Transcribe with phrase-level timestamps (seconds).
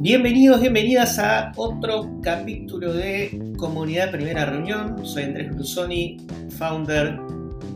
[0.00, 5.04] Bienvenidos, bienvenidas a otro capítulo de Comunidad Primera Reunión.
[5.06, 6.16] Soy Andrés Brusoni,
[6.56, 7.18] founder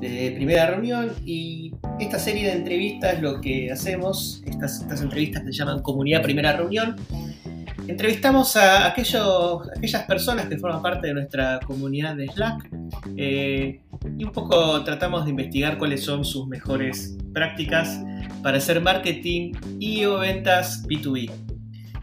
[0.00, 5.82] de Primera Reunión y esta serie de entrevistas lo que hacemos, estas entrevistas se llaman
[5.82, 6.96] Comunidad Primera Reunión.
[7.86, 12.70] Entrevistamos a aquellos, aquellas personas que forman parte de nuestra comunidad de Slack
[13.16, 13.80] eh,
[14.18, 18.00] y un poco tratamos de investigar cuáles son sus mejores prácticas
[18.42, 21.30] para hacer marketing y o ventas B2B.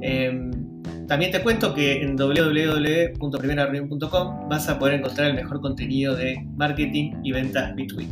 [0.00, 0.50] eh,
[1.06, 7.12] también te cuento que en www.primerareunión.com vas a poder encontrar el mejor contenido de marketing
[7.22, 8.08] y ventas B2B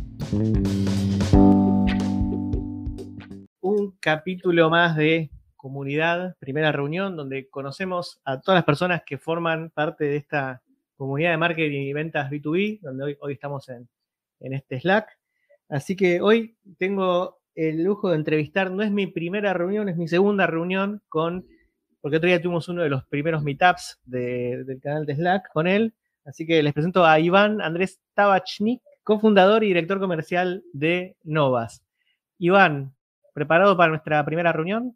[3.63, 9.71] un capítulo más de comunidad, primera reunión, donde conocemos a todas las personas que forman
[9.71, 10.61] parte de esta
[10.97, 13.87] comunidad de marketing y ventas B2B, donde hoy, estamos en,
[14.51, 15.07] este Slack.
[15.69, 20.09] Así que hoy tengo el lujo de entrevistar, no es mi primera reunión, es mi
[20.09, 21.47] segunda reunión con,
[22.01, 25.93] porque otro día tuvimos uno de los primeros meetups del canal de Slack con él.
[26.25, 31.81] Así que les presento a Iván Andrés Tabachnik, cofundador y director comercial de Novas.
[32.39, 32.93] Iván,
[33.33, 34.95] ¿Preparado para nuestra primera reunión?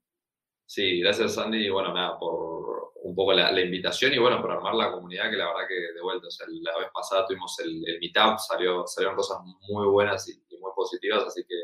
[0.66, 2.57] Sí, gracias Sandy, y bueno, nada, por
[3.04, 6.02] un poco la, invitación y bueno, por armar la comunidad que la verdad que de
[6.02, 10.34] vuelta, o sea, la vez pasada tuvimos el, meetup, salió, salieron cosas muy buenas y,
[10.60, 11.56] muy positivas, así que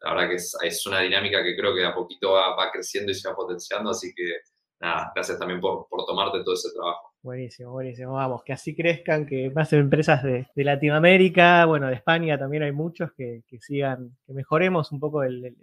[0.00, 3.14] la verdad que es, una dinámica que creo que de a poquito va, creciendo y
[3.14, 4.40] se va potenciando, así que
[4.80, 7.12] nada, gracias también por, por tomarte todo ese trabajo.
[7.22, 8.14] Buenísimo, buenísimo.
[8.14, 13.12] Vamos, que así crezcan, que más empresas de, Latinoamérica, bueno, de España también hay muchos
[13.12, 15.54] que, sigan, que mejoremos un poco el,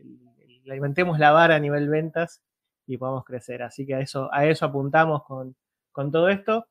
[0.69, 2.41] alimentemos la vara a nivel ventas
[2.89, 3.61] y podamos crecer.
[3.61, 5.55] Así que a eso, a eso apuntamos con,
[6.11, 6.65] todo esto.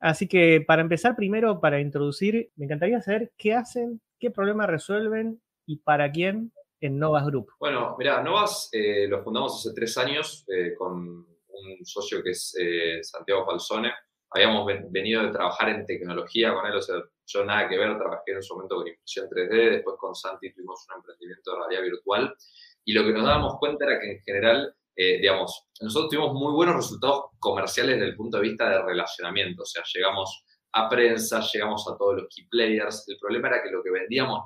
[0.00, 5.40] Así que para empezar, primero, para introducir, me encantaría saber qué hacen, qué problemas resuelven
[5.64, 7.52] y para quién en Novas Group.
[7.60, 12.54] Bueno, mira, Novas eh, lo fundamos hace tres años eh, con un socio que es
[12.60, 13.92] eh, Santiago Falsone.
[14.30, 16.96] Habíamos venido de trabajar en tecnología con él, o sea,
[17.26, 20.84] yo nada que ver, trabajé en su momento con impresión 3D, después con Santi tuvimos
[20.90, 22.36] un emprendimiento de realidad virtual
[22.84, 26.52] y lo que nos dábamos cuenta era que en general, eh, digamos, nosotros tuvimos muy
[26.52, 31.40] buenos resultados comerciales desde el punto de vista de relacionamiento, o sea, llegamos a prensa,
[31.52, 33.04] llegamos a todos los key players.
[33.08, 34.40] El problema era que lo que vendíamos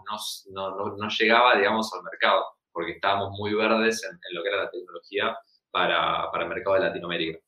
[0.51, 4.65] no, no, no llegaba, digamos, al mercado, porque estábamos muy verdes en, lo que era
[4.65, 5.37] la tecnología
[5.71, 7.39] para, para el mercado de Latinoamérica.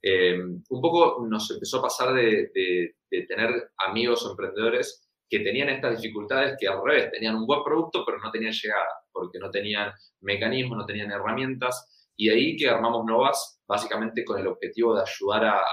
[0.00, 5.40] Eh, un poco nos empezó a pasar de, de, de tener amigos o emprendedores que
[5.40, 9.38] tenían estas dificultades que al revés, tenían un buen producto pero no tenían llegada, porque
[9.38, 14.48] no tenían mecanismos, no tenían herramientas, y de ahí que armamos Novas básicamente con el
[14.48, 15.64] objetivo de ayudar a,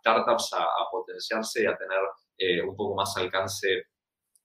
[0.00, 1.98] startups a, potenciarse y a tener
[2.38, 3.86] eh, un poco más alcance,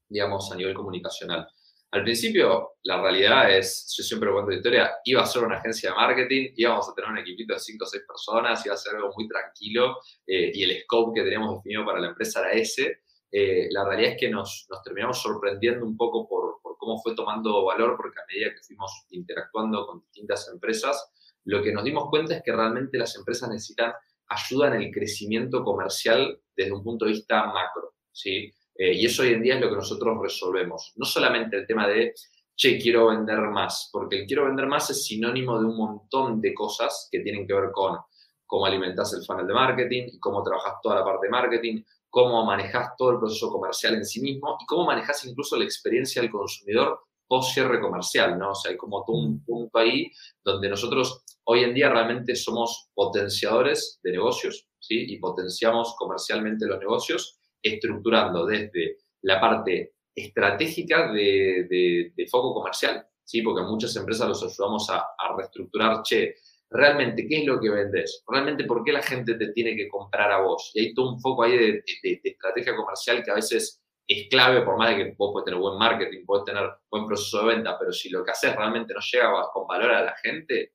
[0.09, 1.47] digamos, a nivel comunicacional.
[1.91, 5.91] Al principio, la realidad es, yo siempre cuento la historia, iba a ser una agencia
[5.91, 8.95] de marketing, íbamos a tener un equipito de 5 o 6 personas, iba a ser
[8.95, 13.03] algo muy tranquilo eh, y el scope que teníamos definido para la empresa era ese.
[13.31, 17.13] Eh, la realidad es que nos, nos, terminamos sorprendiendo un poco por, por, cómo fue
[17.15, 21.11] tomando valor, porque a medida que fuimos interactuando con distintas empresas,
[21.45, 23.93] lo que nos dimos cuenta es que realmente las empresas necesitan
[24.27, 28.51] ayuda en el crecimiento comercial desde un punto de vista macro, ¿sí?
[28.75, 30.93] Eh, y eso hoy en día es lo que nosotros resolvemos.
[30.95, 32.13] No solamente el tema de,
[32.55, 36.53] che, quiero vender más, porque el quiero vender más es sinónimo de un montón de
[36.53, 37.97] cosas que tienen que ver con
[38.45, 42.45] cómo alimentas el funnel de marketing y cómo trabajas toda la parte de marketing, cómo
[42.45, 46.31] manejas todo el proceso comercial en sí mismo y cómo manejas incluso la experiencia del
[46.31, 46.99] consumidor
[47.31, 48.51] post cierre comercial, ¿no?
[48.51, 50.11] O sea, hay como todo un punto ahí
[50.43, 55.05] donde nosotros hoy en día realmente somos potenciadores de negocios, ¿sí?
[55.13, 63.41] Y potenciamos comercialmente los negocios, estructurando desde la parte estratégica de, foco comercial, ¿sí?
[63.41, 66.35] Porque muchas empresas los ayudamos a, a reestructurar, che,
[66.69, 70.33] realmente qué es lo que vendes, realmente por qué la gente te tiene que comprar
[70.33, 70.71] a vos.
[70.73, 71.83] Y hay todo un foco ahí de,
[72.23, 73.80] estrategia comercial que a veces
[74.13, 77.41] es clave, por más de que vos puedes tener buen marketing, puedes tener buen proceso
[77.41, 80.73] de venta, pero si lo que haces realmente no llega con valor a la gente,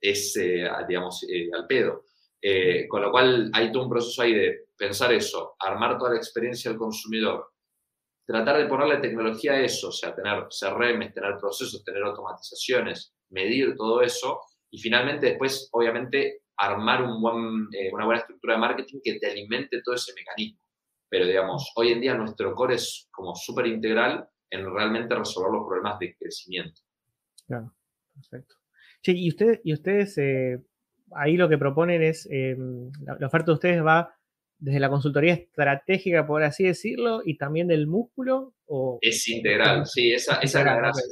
[0.00, 2.04] es, eh, digamos, eh, al pedo.
[2.40, 6.16] Eh, con lo cual hay todo un proceso ahí de pensar eso, armar toda la
[6.16, 7.52] experiencia del consumidor,
[8.26, 13.76] tratar de ponerle tecnología a eso, o sea, tener CRM, tener procesos, tener automatizaciones, medir
[13.76, 19.18] todo eso y finalmente después, obviamente, armar un buen, una buena estructura de marketing que
[19.20, 20.58] te alimente todo ese mecanismo.
[21.12, 25.68] Pero digamos, hoy en día nuestro core es como súper integral en realmente resolver los
[25.68, 26.80] problemas de crecimiento.
[27.46, 27.70] Claro.
[28.14, 28.54] Perfecto.
[29.02, 30.58] Sí, y, usted, y ustedes, eh,
[31.14, 32.56] ahí lo que proponen es, eh,
[33.02, 34.16] la, oferta de ustedes va
[34.58, 38.54] desde la consultoría estratégica, por así decirlo, y también del músculo.
[38.64, 41.04] O, es integral, sí, esa, esa es la gracia.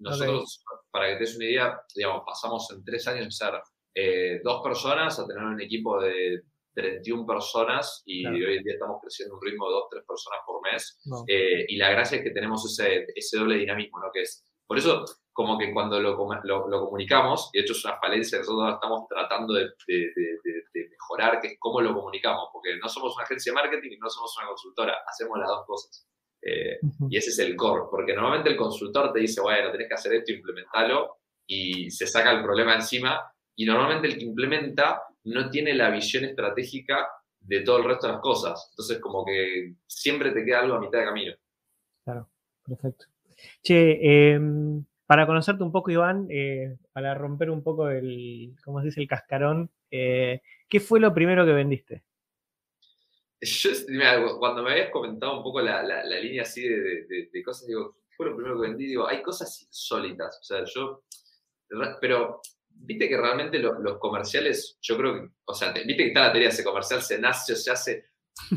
[0.00, 3.54] Nosotros, para que te des una idea, digamos, pasamos en tres años de ser
[3.94, 6.42] eh, dos personas a tener un equipo de
[6.74, 10.60] 31 personas y hoy en día estamos creciendo un ritmo de dos, tres personas por
[10.62, 10.98] mes.
[11.26, 14.10] y la gracia es que tenemos ese, ese doble dinamismo, ¿no?
[14.12, 17.98] Que es, por eso como que cuando lo, lo, comunicamos, y de hecho es una
[17.98, 19.70] falencia que nosotros estamos tratando de,
[20.90, 24.08] mejorar, que es cómo lo comunicamos, porque no somos una agencia de marketing y no
[24.10, 26.06] somos una consultora, hacemos las dos cosas.
[26.42, 26.78] Eh,
[27.08, 30.12] y ese es el core, porque normalmente el consultor te dice, bueno, tenés que hacer
[30.12, 33.20] esto, implementalo, y se saca el problema encima,
[33.56, 37.08] y normalmente el que implementa no tiene la visión estratégica
[37.40, 38.68] de todo el resto de las cosas.
[38.70, 41.34] Entonces, como que siempre te queda algo a mitad de camino.
[42.04, 42.28] Claro,
[42.64, 43.06] perfecto.
[43.62, 44.40] Che, eh,
[45.06, 49.08] para conocerte un poco, Iván, eh, para romper un poco el, ¿cómo se dice?, el
[49.08, 52.04] cascarón, eh, ¿qué fue lo primero que vendiste?
[53.40, 53.70] Yo,
[54.38, 58.36] cuando me habías comentado un poco la, línea así de, cosas, digo, ¿qué fue lo
[58.36, 58.86] primero que vendí?
[58.86, 60.38] Digo, hay cosas insólitas.
[60.40, 61.02] O sea, yo.
[62.00, 62.42] Pero,
[62.82, 65.28] viste que realmente los, comerciales, yo creo que.
[65.44, 68.04] O sea, viste que está la teoría, ese comercial se nace o se hace.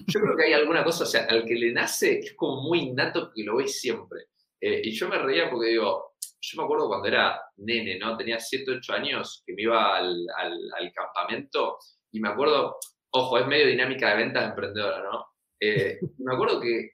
[0.08, 2.80] Yo creo que hay alguna cosa, o sea, al que le nace, es como muy
[2.80, 4.28] innato que lo veis siempre.
[4.62, 8.16] Eh, y yo me reía porque digo, yo me acuerdo cuando era nene, ¿no?
[8.16, 10.26] Tenía 7, 8 años que me iba al,
[10.96, 11.78] campamento
[12.12, 12.78] y me acuerdo,
[13.12, 15.26] ojo, es medio dinámica de ventas emprendedora, ¿no?
[15.60, 16.92] Eh, me acuerdo que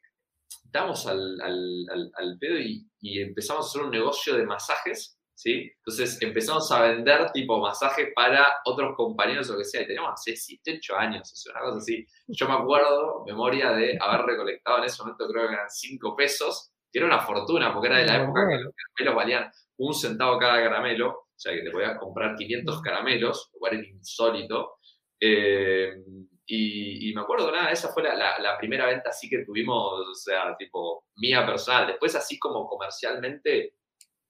[0.64, 5.71] estábamos al, al, pedo y, empezamos a hacer un negocio de masajes, ¿sí?
[5.77, 10.19] Entonces empezamos a vender tipo masajes para otros compañeros o lo que sea, y teníamos
[10.21, 12.06] 7, 8 años, o sea, una cosa así.
[12.27, 16.74] Yo me acuerdo, memoria de haber recolectado en ese momento, creo que eran 5 pesos,
[16.91, 20.38] que era una fortuna, porque era de la época que los caramelos valían un centavo
[20.38, 24.80] cada caramelo, o sea que te podías comprar 500 caramelos, lo cual era insólito.
[25.21, 26.03] Eh,
[26.47, 31.06] y, me acuerdo, nada, esa fue la, primera venta así que tuvimos, o sea, tipo,
[31.15, 31.88] mía personal.
[31.88, 33.75] Después, así como comercialmente,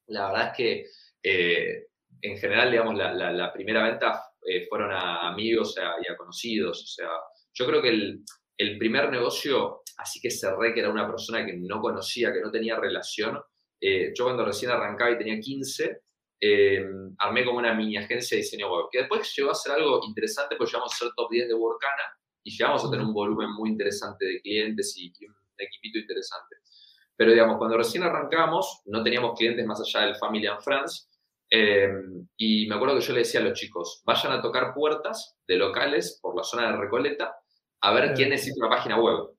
[0.09, 0.85] la verdad es que
[1.23, 1.87] eh,
[2.21, 6.83] en general, digamos, la, primera venta eh, fueron a amigos y a conocidos.
[6.83, 7.09] O sea,
[7.53, 8.23] yo creo que el,
[8.59, 12.51] el primer negocio, así que cerré, que era una persona que no conocía, que no
[12.51, 13.39] tenía relación.
[13.79, 16.01] Eh, yo cuando recién arrancaba y tenía 15,
[16.41, 16.85] eh,
[17.17, 20.57] armé como una mini agencia de diseño web, que después llegó a ser algo interesante,
[20.57, 22.03] porque llegamos a ser top 10 de Workana
[22.43, 26.57] y llegamos a tener un volumen muy interesante de clientes y, un equipito interesante.
[27.19, 31.09] Pero digamos, cuando recién arrancamos, no teníamos clientes más allá del Family and Friends,
[31.51, 31.91] eh,
[32.37, 35.57] y me acuerdo que yo le decía a los chicos, vayan a tocar puertas de
[35.57, 37.35] locales por la zona de Recoleta
[37.81, 39.31] a ver quién necesita una página web.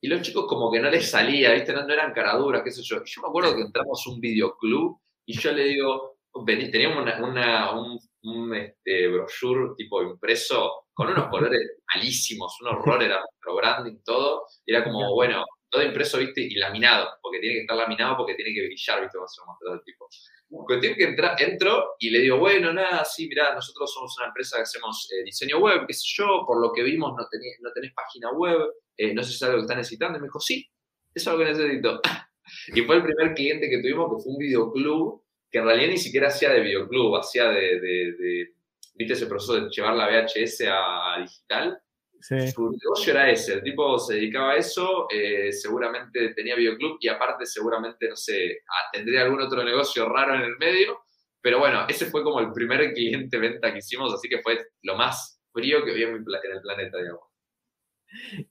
[0.00, 1.72] Y los chicos como que no les salía, ¿viste?
[1.72, 2.96] No, eran caraduras, qué sé yo.
[2.96, 7.70] Y yo me acuerdo que entramos a un videoclub y yo le digo, teníamos una,
[7.70, 11.60] un, un este, brochure tipo impreso con unos colores
[11.94, 14.46] malísimos, un horror, era nuestro branding, todo.
[14.66, 16.42] Y era como, bueno, todo impreso, ¿viste?
[16.42, 19.18] Y laminado, porque tiene que estar laminado porque tiene que brillar, ¿viste?
[19.60, 20.08] todo el tipo.
[20.48, 24.56] Cuestión que entra, entro y le digo, bueno, nada, sí, mirá, nosotros somos una empresa
[24.56, 27.70] que hacemos eh, diseño web, qué sé yo, por lo que vimos no tenés, no
[27.72, 28.58] tenés página web,
[28.96, 30.18] eh, no sé si es algo que estás necesitando.
[30.18, 30.66] Y me dijo, sí,
[31.14, 32.00] es algo que necesito.
[32.74, 35.98] y fue el primer cliente que tuvimos que fue un videoclub, que en realidad ni
[35.98, 38.54] siquiera hacía de videoclub, hacía de, de, de
[38.94, 41.80] viste ese proceso de llevar la VHS a digital.
[42.20, 47.08] Su negocio era ese, el tipo se dedicaba a eso, eh, seguramente tenía videoclub y
[47.08, 48.60] aparte seguramente, no sé,
[48.92, 50.98] tendría algún otro negocio raro en el medio,
[51.40, 54.96] pero bueno, ese fue como el primer cliente venta que hicimos, así que fue lo
[54.96, 57.22] más frío que vi en, el planeta, digamos.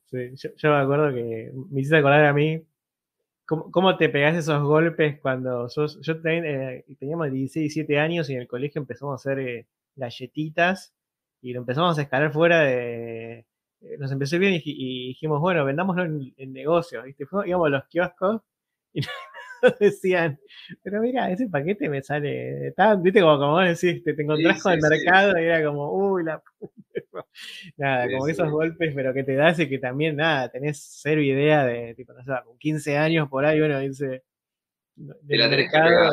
[0.05, 2.63] Sí, yo, me acuerdo que me hiciste acordar a mí
[3.45, 8.41] cómo, te pegás esos golpes cuando sos, yo eh, teníamos 16, 17 años y en
[8.41, 10.93] el colegio empezamos a hacer eh, galletitas
[11.41, 13.45] y lo empezamos a escalar fuera de,
[13.99, 17.25] nos empezó bien y, dijimos, bueno, vendámoslo en, en negocio, ¿viste?
[17.25, 18.41] Fuimos, íbamos a los kioscos
[18.93, 19.01] y
[19.61, 20.39] nos decían,
[20.83, 24.73] pero mira, ese paquete me sale tan, viste, como, como vos decís, te, encontrás con
[24.73, 26.41] el mercado y era como, uy, la
[27.77, 31.65] Nada, como esos golpes, pero que te das y que también, nada, tenés cero idea
[31.65, 34.23] de, tipo, no sé, con 15 años por ahí, uno dice,
[35.27, 36.11] te la tenés que pegar.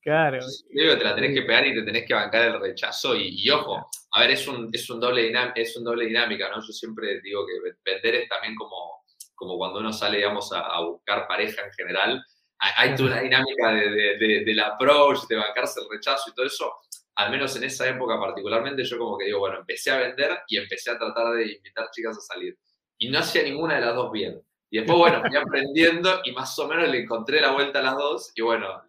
[0.00, 0.38] Claro.
[0.70, 3.16] Te la tenés que pegar y te tenés que bancar el rechazo.
[3.16, 6.56] Y, ojo, a ver, es un, es un, doble es un doble dinámica, ¿no?
[6.56, 11.28] Yo siempre digo que vender es también como, como cuando uno sale, digamos, a, buscar
[11.28, 12.24] pareja en general.
[12.58, 16.72] Hay, toda una dinámica de, de, del approach, de bancarse el rechazo y todo eso.
[17.14, 20.58] Al menos en esa época particularmente, yo como que digo, bueno, empecé a vender y
[20.58, 22.56] empecé a tratar de invitar chicas a salir.
[22.98, 24.42] Y no hacía ninguna de las dos bien.
[24.70, 27.96] Y después, bueno, fui aprendiendo y más o menos le encontré la vuelta a las
[27.96, 28.82] dos y bueno,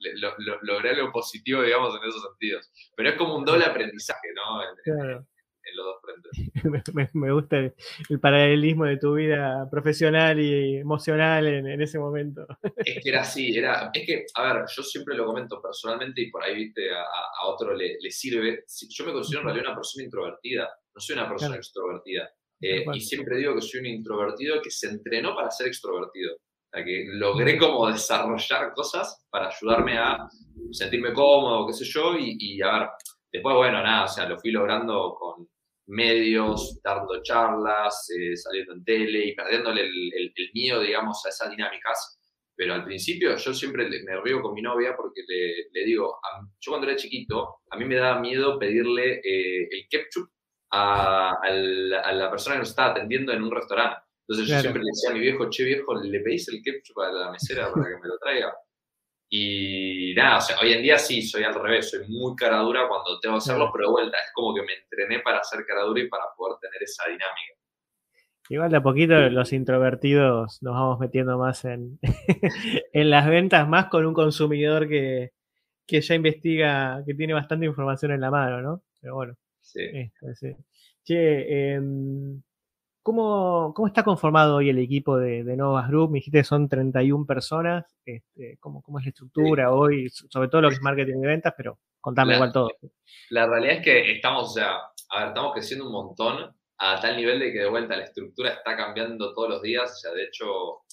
[0.61, 2.71] logré lo positivo, digamos, en esos sentidos.
[2.95, 4.61] Pero es como un doble aprendizaje, ¿no?
[4.83, 5.25] claro
[5.63, 7.13] en los dos frentes.
[7.13, 12.45] me, gusta el, paralelismo de tu vida profesional y emocional en, ese momento.
[12.85, 16.31] Es que era así, era, es que, a ver, yo siempre lo comento personalmente y
[16.31, 18.65] por ahí, viste, a, otro le, sirve.
[18.89, 22.29] Yo me considero en realidad una persona introvertida, no soy una persona extrovertida.
[22.62, 26.36] Eh, y siempre digo que soy un introvertido que se entrenó para ser extrovertido.
[26.36, 30.18] O sea, que logré como desarrollar cosas para ayudarme a
[30.72, 32.89] sentirme cómodo, qué sé yo, y, y a ver,
[33.32, 35.48] después, bueno, nada, o sea, lo fui logrando con,
[35.91, 42.18] medios, dando charlas, eh, saliendo en tele y perdiéndole el, miedo, digamos, a esas dinámicas.
[42.56, 46.20] Pero al principio yo siempre me río con mi novia porque le, digo,
[46.60, 50.30] yo cuando era chiquito, a mí me daba miedo pedirle eh, el ketchup
[50.71, 54.01] a, la, persona que nos estaba atendiendo en un restaurante.
[54.27, 57.11] Entonces yo siempre le decía a mi viejo, che viejo, ¿le pedís el ketchup a
[57.11, 58.53] la mesera para que me lo traiga?
[59.29, 62.87] Y nada, o sea, hoy en día sí, soy al revés, soy muy cara dura
[62.87, 65.83] cuando tengo que hacerlo, pero de vuelta, es como que me entrené para hacer cara
[65.83, 67.55] dura y para poder tener esa dinámica.
[68.49, 71.99] Igual de a poquito los introvertidos nos vamos metiendo más en,
[72.93, 75.31] en las ventas, más con un consumidor que,
[75.87, 78.83] que, ya investiga, que tiene bastante información en la mano, ¿no?
[78.99, 79.37] Pero bueno.
[79.62, 79.82] Sí.
[80.36, 80.56] Sí.
[81.03, 81.80] Che, eh,
[83.03, 86.12] ¿Cómo, ¿Cómo, está conformado hoy el equipo de, de, Novas Group?
[86.12, 87.86] Me dijiste que son 31 personas.
[88.06, 90.08] Este, ¿cómo, ¿cómo, es la estructura hoy?
[90.10, 92.70] Sobre todo lo que es marketing y ventas, pero contame igual todo.
[93.32, 94.75] La realidad es que estamos, o sea,
[95.10, 98.51] a ver, estamos creciendo un montón a tal nivel de que de vuelta la estructura
[98.51, 99.91] está cambiando todos los días.
[99.91, 100.46] O sea, de hecho,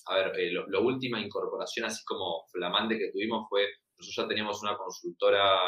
[0.06, 3.66] a ver, eh, la última incorporación así como flamante que tuvimos fue,
[3.98, 5.58] nosotros ya teníamos una consultora,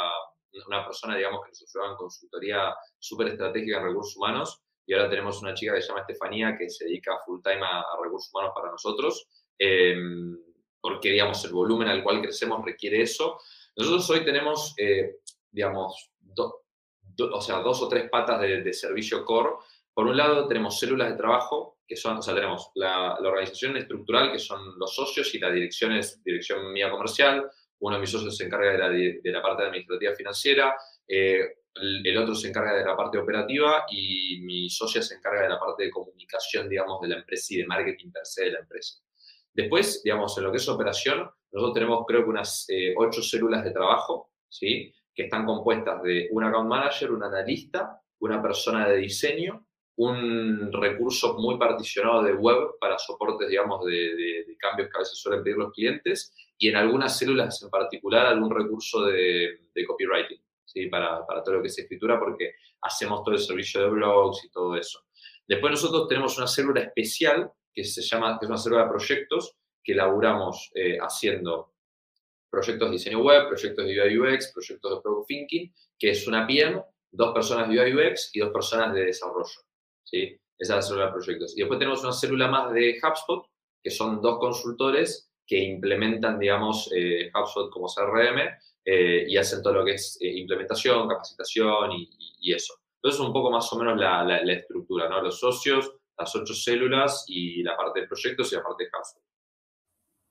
[0.66, 5.08] una persona, digamos, que nos ayudaba en consultoría súper estratégica en recursos humanos y ahora
[5.08, 8.52] tenemos una chica que se llama Estefanía que se dedica full time a, recursos humanos
[8.54, 10.36] para nosotros, em,
[10.80, 13.38] porque, digamos, el volumen al cual crecemos requiere eso.
[13.76, 15.18] Nosotros hoy tenemos, eh,
[15.50, 19.50] digamos, o sea, dos o tres patas de, servicio core.
[19.92, 24.32] Por un lado, tenemos células de trabajo, que son, o sea, tenemos la, organización estructural,
[24.32, 27.48] que son los socios, y la dirección es dirección mía comercial.
[27.80, 30.76] Uno de mis socios se encarga de la, de la parte administrativa financiera.
[31.06, 31.40] Eh,
[31.74, 35.58] el, otro se encarga de la parte operativa y mi socia se encarga de la
[35.58, 39.00] parte de comunicación, digamos, de la empresa y de marketing per se de la empresa.
[39.52, 43.64] Después, digamos, en lo que es operación, nosotros tenemos creo que unas eh, ocho células
[43.64, 44.92] de trabajo, ¿sí?
[45.14, 51.36] Que están compuestas de un account manager, un analista, una persona de diseño, un recurso
[51.38, 55.72] muy particionado de web para soportes, digamos, de, cambios que a veces suelen pedir los
[55.72, 60.40] clientes y en algunas células en particular algún recurso de copywriting.
[60.72, 60.86] ¿sí?
[60.86, 64.76] para, todo lo que es escritura, porque hacemos todo el servicio de blogs y todo
[64.76, 65.04] eso.
[65.46, 69.56] Después nosotros tenemos una célula especial que se llama, que es una célula de proyectos,
[69.82, 71.74] que elaboramos eh, haciendo
[72.50, 76.46] proyectos de diseño web, proyectos de UI UX, proyectos de product thinking, que es una
[76.46, 79.60] PM, dos personas de UI UX y dos personas de desarrollo.
[80.04, 80.38] ¿sí?
[80.58, 81.56] Esa es la célula de proyectos.
[81.56, 83.46] Y después tenemos una célula más de HubSpot,
[83.82, 88.38] que son dos consultores que implementan, digamos, eh, HubSpot como CRM
[88.84, 92.74] eh, y hacen todo lo que es eh, implementación, capacitación y, eso.
[93.02, 95.20] Entonces, un poco más o menos la, estructura, ¿no?
[95.20, 99.18] Los socios, las ocho células y la parte de proyectos y la parte de caso.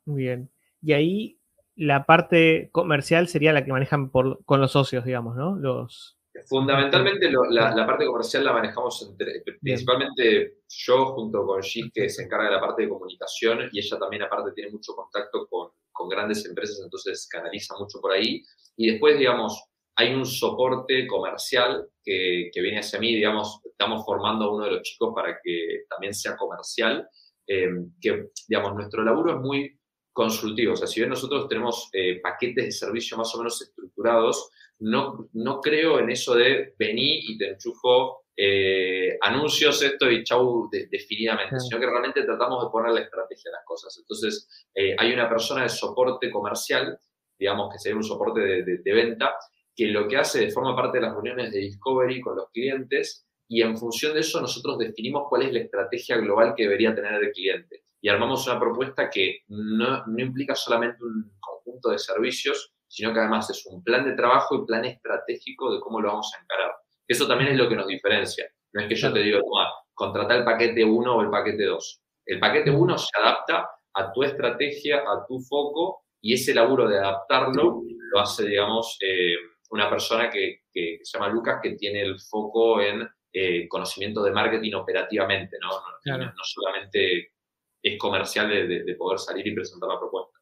[0.06, 0.50] Muy bien.
[0.82, 1.40] Y ahí
[1.76, 5.58] la parte comercial sería la que manejan con los socios, digamos, ¿no?
[5.58, 6.19] Los,
[6.50, 12.46] Fundamentalmente la, parte comercial la manejamos entre, principalmente yo junto con Gis, que se encarga
[12.46, 16.44] de la parte de comunicación y ella también aparte tiene mucho contacto con, con grandes
[16.48, 18.44] empresas, entonces canaliza mucho por ahí.
[18.75, 19.63] Y después, digamos,
[19.96, 24.72] hay un soporte comercial que, que, viene hacia mí, digamos, estamos formando a uno de
[24.72, 27.08] los chicos para que también sea comercial,
[27.46, 27.70] eh,
[28.01, 29.79] que, digamos, nuestro laburo es muy
[30.12, 34.50] consultivo, o sea, si bien nosotros tenemos eh, paquetes de servicio más o menos estructurados,
[34.79, 40.69] no, no creo en eso de vení y te enchufo eh, anuncios esto y chau
[40.71, 43.98] definitivamente, sino que realmente tratamos de poner la estrategia a las cosas.
[44.00, 46.98] Entonces, eh, hay una persona de soporte comercial,
[47.38, 49.36] digamos que sería un soporte de, venta,
[49.75, 53.27] que lo que hace de forma parte de las reuniones de discovery con los clientes
[53.45, 57.21] y en función de eso nosotros definimos cuál es la estrategia global que debería tener
[57.21, 57.83] el cliente.
[58.00, 63.19] Y armamos una propuesta que no, no implica solamente un conjunto de servicios, sino que
[63.19, 66.75] además es un plan de trabajo y plan estratégico de cómo lo vamos a encarar.
[67.08, 68.46] Eso también es lo que nos diferencia.
[68.74, 72.01] No es que yo te diga, toma, contrata el paquete 1 o el paquete 2.
[72.25, 76.98] El paquete 1 se adapta a tu estrategia, a tu foco, y ese laburo de
[76.98, 77.81] adaptarlo
[78.12, 79.36] lo hace, digamos, eh,
[79.72, 84.74] una persona que, se llama Lucas, que tiene el foco en eh, conocimiento de marketing
[84.74, 85.69] operativamente, ¿no?
[86.05, 87.34] No, no solamente
[87.81, 90.38] es comercial de, poder salir y presentar la propuesta.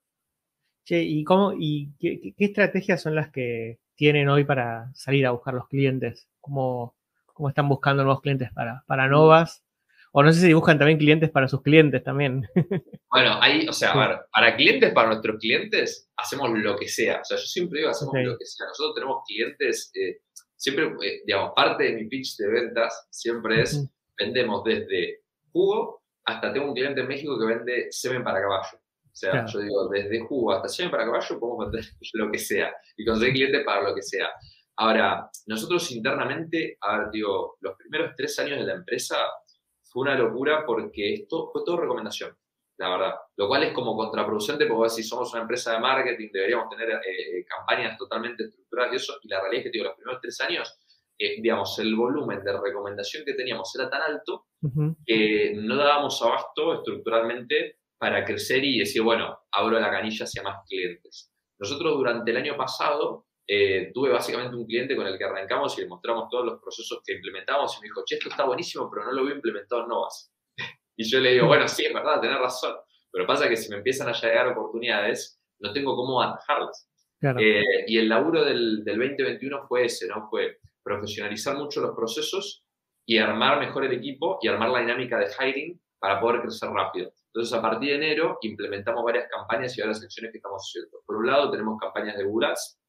[0.88, 5.54] Che, ¿y cómo y qué, estrategias son las que tienen hoy para salir a buscar
[5.54, 6.30] los clientes?
[6.40, 9.66] ¿Cómo, cómo están buscando nuevos clientes para, para Novas?
[10.14, 12.48] O no sé si buscan también clientes para sus clientes también.
[13.10, 17.22] Bueno, ahí, o sea, a ver, para clientes, para nuestros clientes, hacemos lo que sea.
[17.22, 18.68] O sea, yo siempre digo, hacemos lo que sea.
[18.68, 20.20] Nosotros tenemos clientes, eh,
[20.56, 26.52] siempre, eh, digamos, parte de mi pitch de ventas siempre es, vendemos desde jugo hasta
[26.52, 28.78] tengo un cliente en México que vende semen para caballo.
[29.18, 32.72] O sea, yo digo, desde jugo hasta semen para caballo podemos vender lo que sea
[32.96, 34.30] y conseguir clientes para lo que sea.
[34.76, 39.16] Ahora, nosotros internamente, a ver, digo, los primeros tres años de la empresa
[39.82, 42.38] fue una locura porque esto fue todo recomendación,
[42.78, 43.16] la verdad.
[43.38, 47.44] Lo cual es como contraproducente porque si somos una empresa de marketing deberíamos tener eh,
[47.44, 49.18] campañas totalmente estructuradas y eso.
[49.24, 50.80] Y la realidad es que, digo, los primeros tres años,
[51.18, 54.46] eh, digamos, el volumen de recomendación que teníamos era tan alto
[55.04, 60.64] que no dábamos abasto estructuralmente para crecer y decir, bueno, abro la canilla hacia más
[60.68, 61.32] clientes.
[61.60, 65.82] Nosotros durante el año pasado eh, tuve básicamente un cliente con el que arrancamos y
[65.82, 69.06] le mostramos todos los procesos que implementamos y me dijo, che, esto está buenísimo, pero
[69.06, 70.32] no lo veo implementado en Novas.
[70.98, 72.76] y yo le digo, bueno, sí, es verdad, tenés razón.
[73.12, 76.90] Pero pasa que si me empiezan a llegar oportunidades, no tengo cómo atajarlas.
[77.40, 80.28] Eh, y el laburo del, del 2021 fue ese, ¿no?
[80.30, 82.64] Fue profesionalizar mucho los procesos
[83.08, 87.12] y armar mejor el equipo y armar la dinámica de hiring para poder crecer rápido.
[87.38, 91.04] Entonces, a partir de enero, implementamos varias campañas y varias acciones que estamos haciendo.
[91.06, 92.80] Por un lado, tenemos campañas de Google Ads,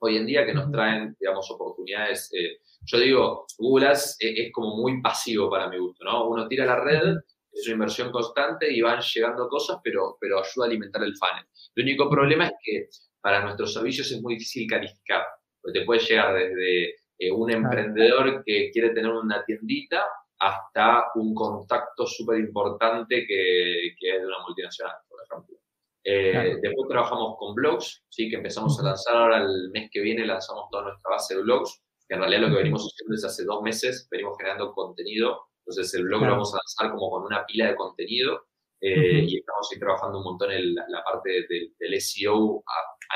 [0.00, 2.28] hoy en día que nos traen, digamos, oportunidades.
[2.34, 6.28] Eh, yo digo, Google Ads es, como muy pasivo para mi gusto, ¿no?
[6.28, 7.16] Uno tira la red,
[7.50, 11.46] es una inversión constante y van llegando cosas, pero, pero ayuda a alimentar el funnel.
[11.74, 12.88] El único problema es que
[13.22, 15.22] para nuestros servicios es muy difícil calificar,
[15.62, 20.04] porque te puede llegar desde eh, un emprendedor que quiere tener una tiendita
[20.44, 25.56] hasta un contacto súper importante que, que, es de una multinacional, por ejemplo.
[26.04, 28.28] Eh, después trabajamos con blogs, ¿sí?
[28.28, 31.82] que empezamos a lanzar ahora el mes que viene, lanzamos toda nuestra base de blogs,
[32.06, 35.94] que en realidad lo que venimos haciendo desde hace dos meses, venimos generando contenido, entonces
[35.94, 38.44] el blog lo vamos a lanzar como con una pila de contenido
[38.82, 42.62] eh, y estamos ahí trabajando un montón en la, parte del SEO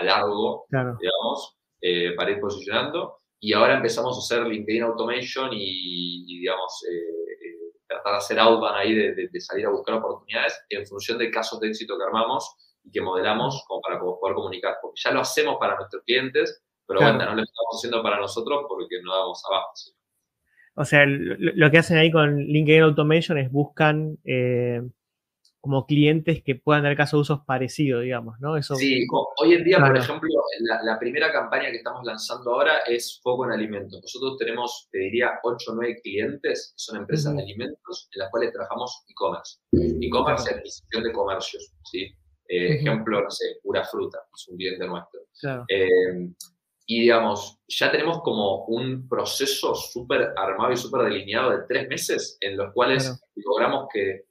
[0.01, 1.59] a, largo, digamos,
[2.17, 3.19] para ir posicionando.
[3.40, 8.77] Y ahora empezamos a hacer LinkedIn Automation y, digamos, eh, eh, tratar de hacer outbound
[8.77, 12.90] ahí, de, salir a buscar oportunidades en función de casos de éxito que armamos y
[12.90, 14.77] que modelamos como para poder comunicar.
[14.83, 18.64] Porque ya lo hacemos para nuestros clientes, pero bueno, no lo estamos haciendo para nosotros
[18.68, 19.72] porque no damos abajo.
[20.74, 24.81] O sea, lo, que hacen ahí con LinkedIn Automation es buscan eh,
[25.61, 28.57] como clientes que puedan dar caso de usos parecidos, digamos, ¿no?
[28.57, 29.07] Eso, sí,
[29.40, 30.29] hoy en día, por ejemplo,
[30.83, 34.01] la, primera campaña que estamos lanzando ahora es Foco en Alimentos.
[34.01, 38.31] Nosotros tenemos, te diría, 8 o 9 clientes que son empresas de alimentos en las
[38.31, 39.59] cuales trabajamos e-commerce.
[39.73, 42.03] E-commerce es adquisición de comercios, ¿sí?
[42.49, 45.21] Eh, ejemplo, no sé, Pura Fruta, es un cliente nuestro.
[45.68, 46.31] Eh,
[46.87, 52.38] y digamos, ya tenemos como un proceso súper armado y súper delineado de tres meses
[52.40, 54.29] en los cuales logramos que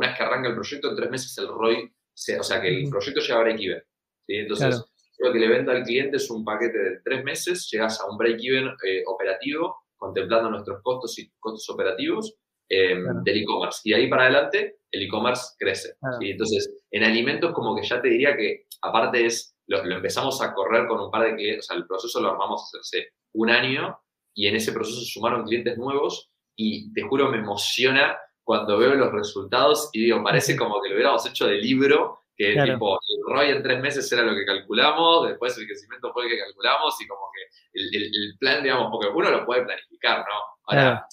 [0.00, 1.92] una vez que arranca el proyecto, en tres meses el ROI,
[2.38, 3.82] o sea, que el proyecto llega a break-even.
[4.26, 4.34] ¿sí?
[4.36, 4.82] Entonces,
[5.18, 8.16] lo que le vendo al cliente es un paquete de tres meses, llegas a un
[8.16, 12.34] break-even eh, operativo, contemplando nuestros costos y costos operativos
[12.66, 13.82] em, del e-commerce.
[13.84, 15.92] Y de ahí para adelante, el e-commerce crece.
[16.20, 20.88] Entonces, en alimentos, como que ya te diría que, aparte es, lo, empezamos a correr
[20.88, 23.98] con un par de clientes, o sea, el proceso lo armamos hace un año
[24.34, 28.16] y en ese proceso sumaron clientes nuevos y te juro, me emociona
[28.50, 32.60] cuando veo los resultados y digo, parece como que lo hubiéramos hecho de libro, que
[32.64, 36.30] tipo, el ROI en tres meses era lo que calculamos, después el crecimiento fue el
[36.30, 40.34] que calculamos y como que el, plan, digamos, porque uno lo puede planificar, ¿no?
[40.64, 41.06] Ahora,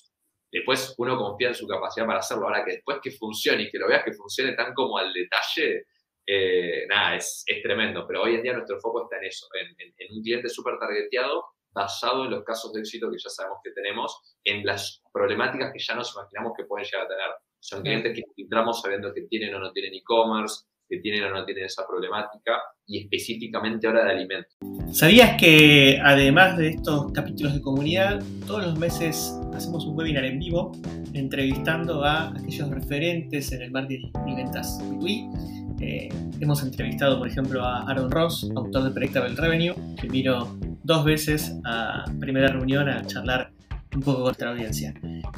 [0.52, 2.45] después uno confía en su capacidad para hacerlo.
[2.45, 5.86] Ahora que después que funcione y que lo veas que funcione tan como al detalle,
[6.26, 8.08] eh, nada, es, es, tremendo.
[8.08, 11.45] Pero hoy en día nuestro foco está en eso, en, en un cliente súper targeteado
[11.71, 15.80] basado en los casos de éxito que ya sabemos que tenemos, en las problemáticas que
[15.80, 17.30] ya nos imaginamos que pueden llegar a tener.
[17.60, 21.45] Son clientes que filtramos sabiendo que tienen o no tienen e-commerce, que tienen o no
[21.45, 24.53] tienen esa problemática y específicamente ahora de alimentos.
[24.91, 30.39] ¿Sabías que además de estos capítulos de comunidad, todos los meses hacemos un webinar en
[30.39, 30.71] vivo
[31.13, 35.58] entrevistando a aquellos referentes en el marketing y ventas B2B?
[35.80, 41.06] Eh, hemos entrevistado, por ejemplo, a Aaron Ross, autor de Predictable Revenue, que vino dos
[41.06, 43.52] veces a primera reunión a charlar
[43.93, 44.93] un poco con nuestra audiencia.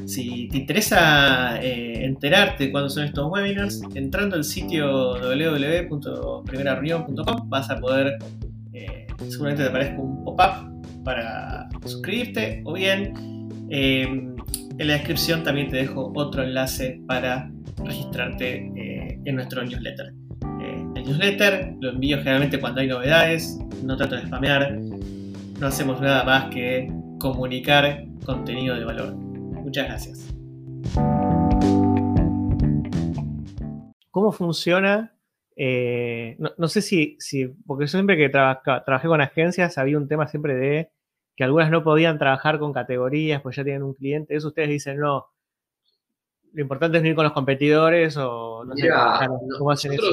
[0.06, 7.70] Si te interesa eh, enterarte de cuándo son estos webinars, entrando al sitio www.primerareunión.com vas
[7.70, 8.18] a poder,
[8.74, 13.14] eh, seguramente te aparezca un pop-up para suscribirte o bien
[13.70, 14.36] em,
[14.78, 17.52] en la descripción también te dejo otro enlace para
[17.84, 20.14] registrarte eh, en nuestro newsletter.
[20.62, 24.80] Eh, el newsletter lo envío generalmente cuando hay novedades, no trato de spamear,
[25.60, 29.14] no hacemos nada más que comunicar contenido de valor.
[29.14, 30.34] Muchas gracias.
[34.12, 35.16] ¿Cómo funciona?
[35.58, 40.56] Eh, no, sé si, si, porque siempre que trabajé con agencias había un tema siempre
[40.56, 40.92] de
[41.36, 44.36] que algunas no podían trabajar con categorías, pues ya tienen un cliente.
[44.36, 45.28] Eso ustedes dicen, no,
[46.54, 48.90] lo importante es no ir con los competidores o no sé
[49.58, 50.12] cómo hacen eso.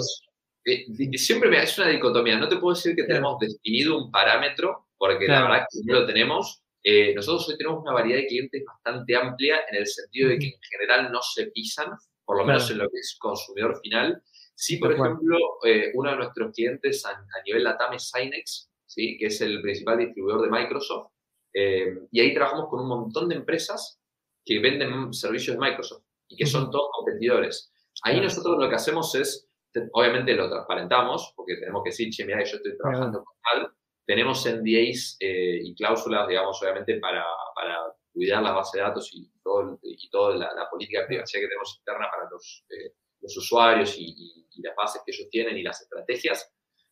[0.64, 0.84] Eh,
[1.16, 2.36] siempre me es una dicotomía.
[2.36, 6.06] No te puedo decir que tenemos definido un parámetro, porque la verdad que no lo
[6.06, 6.62] tenemos.
[6.82, 10.46] Eh, nosotros hoy tenemos una variedad de clientes bastante amplia en el sentido de que
[10.46, 11.92] en general no se pisan,
[12.24, 14.22] por lo menos en lo que es consumidor final.
[14.54, 17.12] Sí, por ejemplo, eh, uno de nuestros clientes a,
[17.44, 19.16] nivel LATAM es Synex, ¿sí?
[19.18, 21.12] que es el principal distribuidor de Microsoft.
[21.52, 24.00] y ahí trabajamos con un montón de empresas
[24.44, 27.72] que venden servicios de Microsoft y que son todos competidores.
[28.02, 29.48] Ahí nosotros lo que hacemos es,
[29.92, 33.72] obviamente lo transparentamos, porque tenemos que decir, che, mira, yo estoy trabajando con tal.
[34.06, 37.76] Tenemos NDAs eh, y cláusulas, digamos, obviamente, para, para,
[38.12, 41.76] cuidar la base de datos y, todo, y toda la, política de privacidad que tenemos
[41.78, 46.50] interna para los, eh, los usuarios y, las bases que ellos tienen y las estrategias.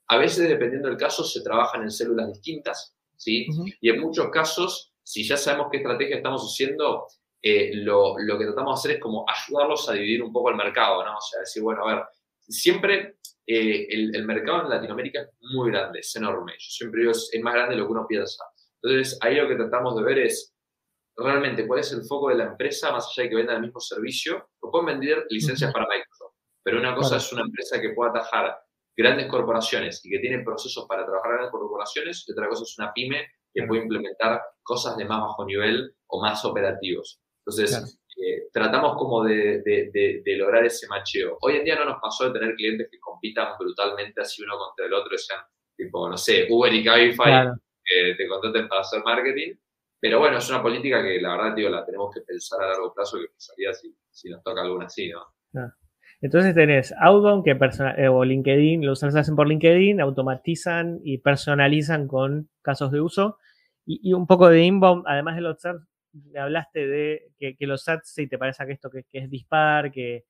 [0.08, 3.46] A veces, dependiendo del caso, se trabajan en células distintas, ¿sí?
[3.80, 7.06] Y en muchos casos, si ya sabemos qué estrategia estamos haciendo,
[7.40, 10.56] eh, lo, lo, que tratamos de hacer es como ayudarlos a dividir un poco el
[10.56, 11.16] mercado, ¿no?
[11.16, 12.04] O sea, decir, bueno, a ver,
[12.48, 16.52] siempre eh, el, el, mercado en Latinoamérica es muy grande, es enorme.
[16.52, 18.44] Yo siempre digo, es, más grande de lo que uno piensa.
[18.82, 20.54] Entonces, ahí lo que tratamos de ver es
[21.16, 23.80] realmente cuál es el foco de la empresa, más allá de que venda el mismo
[23.80, 26.34] servicio, o pueden vender licencias para Microsoft.
[26.62, 28.56] Pero una cosa es una empresa que pueda atajar
[28.96, 32.78] grandes corporaciones y que tiene procesos para trabajar en grandes corporaciones, y otra cosa es
[32.78, 37.20] una pyme que puede implementar cosas de más bajo nivel o más operativos.
[37.46, 41.38] Entonces, eh, tratamos como de, de, lograr ese macheo.
[41.40, 44.86] Hoy en día no nos pasó de tener clientes que compitan brutalmente así uno contra
[44.86, 45.40] el otro, sean
[45.76, 47.50] tipo, no sé, Uber y Cabify,
[47.84, 49.54] que te contraten para hacer marketing.
[50.00, 52.92] Pero bueno, es una política que la verdad, tío, la tenemos que pensar a largo
[52.92, 55.72] plazo, que pensaría si, si nos toca alguna así, ¿no?
[56.20, 57.50] Entonces tenés Outbound que
[57.96, 63.38] eh, o LinkedIn, los hacen por LinkedIn, automatizan y personalizan con casos de uso.
[63.84, 65.58] Y, y un poco de inbound, además de los
[66.14, 70.24] me hablaste de que, los ads, si te parece que esto que, es dispar, que,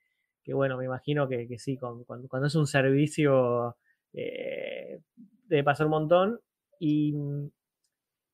[0.49, 3.77] bueno, me imagino que, sí, cuando, es un servicio
[4.12, 5.01] eh,
[5.47, 6.40] debe pasar un montón.
[6.79, 7.51] Y mm,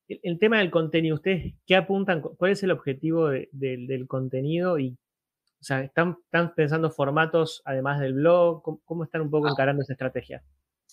[0.07, 2.21] el, tema del contenido, ¿ustedes qué apuntan?
[2.21, 4.79] ¿Cuál es el objetivo del contenido?
[4.79, 4.97] Y,
[5.59, 8.81] o sea, ¿están, ¿están, pensando formatos además del blog?
[8.85, 9.51] ¿Cómo, están un poco ah.
[9.51, 10.43] encarando esa estrategia?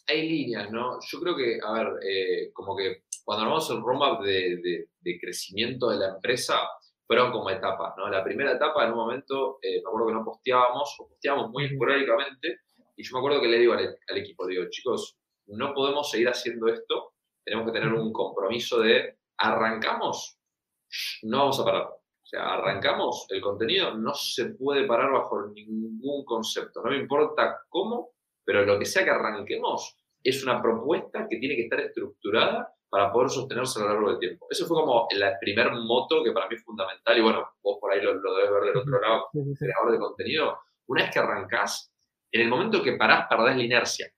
[0.06, 0.98] Hay líneas, ¿no?
[1.06, 5.90] Yo creo que, a ver, eh, como que cuando armamos el roadmap de, de, crecimiento
[5.90, 6.66] de la empresa,
[7.06, 8.08] fueron como etapas, ¿no?
[8.08, 11.66] La primera etapa, en un momento, eh, me acuerdo que no posteábamos, o posteábamos muy
[11.66, 12.60] esporádicamente,
[12.96, 16.68] y yo me acuerdo que le digo al, equipo, digo, chicos, no podemos seguir haciendo
[16.68, 17.12] esto,
[17.44, 20.38] tenemos que tener un compromiso de, arrancamos,
[21.24, 21.82] no vamos a parar.
[21.82, 27.60] O sea, arrancamos, el contenido no se puede parar bajo ningún concepto, no me importa
[27.68, 28.12] cómo,
[28.42, 33.12] pero lo que sea que arranquemos es una propuesta que tiene que estar estructurada para
[33.12, 34.46] poder sostenerse a lo largo del tiempo.
[34.50, 37.92] Eso fue como el primer moto que para mí es fundamental y bueno, vos por
[37.92, 40.58] ahí lo, debes ver del otro lado, creador de contenido.
[40.86, 41.92] Una vez que arrancás,
[42.32, 44.10] en el momento que parás, perdés la inercia.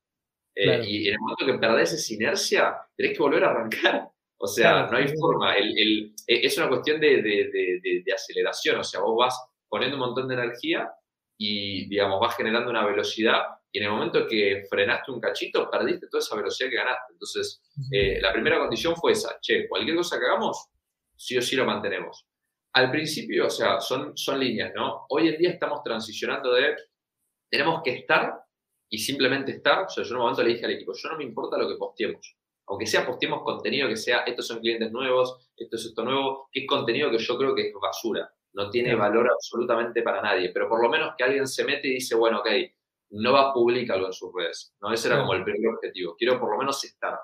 [0.55, 4.11] Eh, y en el momento que perdés esa inercia, tenés que volver a arrancar.
[4.43, 5.55] O sea, no hay forma.
[5.55, 8.79] El, el, e, es una cuestión de, de, de, de, aceleración.
[8.79, 10.91] O sea, vos vas poniendo un montón de energía
[11.39, 16.09] y, digamos, vas generando una velocidad y en el momento que frenaste un cachito, perdiste
[16.09, 17.13] toda esa velocidad que ganaste.
[17.13, 20.69] Entonces, eh, la primera condición fue esa, che, cualquier cosa que hagamos,
[21.17, 22.27] sí o sí lo mantenemos.
[22.73, 25.07] Al principio, o sea, son, son líneas, ¿no?
[25.09, 26.75] Hoy en día estamos transicionando de,
[27.49, 28.35] tenemos que estar
[28.89, 29.85] y simplemente estar.
[29.85, 31.69] O sea, yo en un momento le dije al equipo, yo no me importa lo
[31.69, 32.37] que posteemos.
[32.67, 36.61] Aunque sea posteemos contenido que sea, estos son clientes nuevos, esto es esto nuevo, que
[36.61, 38.33] es contenido que yo creo que es basura.
[38.53, 40.51] No tiene valor absolutamente para nadie.
[40.53, 42.49] Pero por lo menos que alguien se mete y dice, bueno, ok,
[43.11, 44.75] no va a publicar algo en sus redes.
[44.81, 44.93] ¿no?
[44.93, 46.15] Ese era como el primer objetivo.
[46.17, 47.19] Quiero por lo menos estar.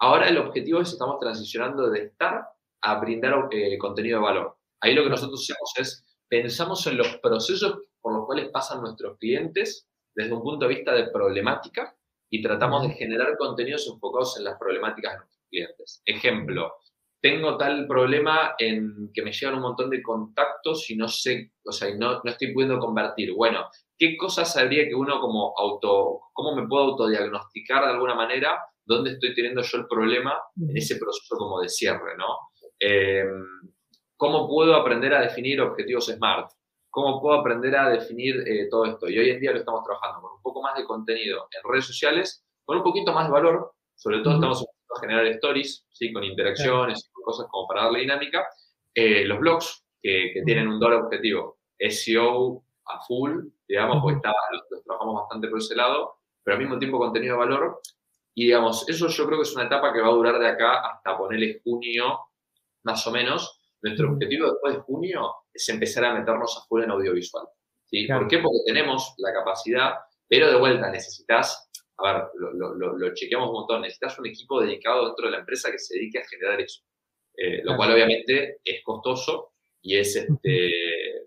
[0.00, 2.46] Ahora el objetivo es, estamos transicionando de estar
[2.82, 4.56] a brindar eh, contenido de valor.
[4.80, 9.18] Ahí lo que nosotros hacemos es, pensamos en los procesos por los cuales pasan nuestros
[9.18, 11.94] clientes desde un punto de vista de problemática
[12.30, 16.02] y tratamos de generar contenidos enfocados en las problemáticas de nuestros clientes.
[16.06, 16.72] Ejemplo,
[17.20, 21.72] tengo tal problema en que me llegan un montón de contactos y no sé, o
[21.72, 23.34] sea, no, no estoy pudiendo convertir.
[23.34, 23.68] Bueno,
[24.00, 29.12] ¿qué cosas habría que uno como auto, cómo me puedo autodiagnosticar de alguna manera dónde
[29.12, 32.50] estoy teniendo yo el problema en ese proceso como de cierre, ¿no?
[32.78, 33.46] Em,
[34.16, 36.50] ¿Cómo puedo aprender a definir objetivos SMART?
[36.90, 39.08] ¿cómo puedo aprender a definir eh, todo esto?
[39.08, 41.86] Y hoy en día lo estamos trabajando con un poco más de contenido en redes
[41.86, 46.12] sociales, con un poquito más de valor, sobre todo estamos a generar stories, ¿sí?
[46.12, 48.44] con interacciones y cosas como para darle dinámica.
[48.92, 54.82] Eh, los blogs, que, tienen un doble objetivo, SEO a full, digamos, porque está, los,
[54.84, 57.80] trabajamos bastante por ese lado, pero al mismo tiempo contenido de valor.
[58.34, 60.80] Y digamos, eso yo creo que es una etapa que va a durar de acá
[60.80, 62.20] hasta ponerle junio,
[62.84, 63.60] más o menos.
[63.82, 67.46] Nuestro objetivo después de junio es empezar a meternos a full en audiovisual.
[67.86, 68.06] ¿sí?
[68.06, 68.38] ¿Por qué?
[68.38, 69.94] Porque tenemos la capacidad,
[70.28, 75.06] pero de vuelta necesitas, a ver, lo, lo, chequeamos un montón, necesitas un equipo dedicado
[75.06, 76.82] dentro de la empresa que se dedique a generar eso.
[77.36, 80.70] Eh, lo cual obviamente es costoso y es, este,